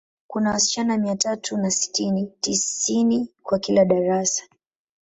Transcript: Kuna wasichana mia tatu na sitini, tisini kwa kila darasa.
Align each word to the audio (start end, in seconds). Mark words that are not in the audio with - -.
Kuna 0.27 0.49
wasichana 0.51 0.97
mia 0.97 1.15
tatu 1.15 1.57
na 1.57 1.71
sitini, 1.71 2.31
tisini 2.41 3.29
kwa 3.43 3.59
kila 3.59 3.85
darasa. 3.85 4.43